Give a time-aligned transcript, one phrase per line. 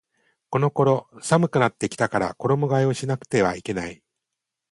[0.49, 4.01] この頃寒くなってきたから衣替えをしなくてはいけない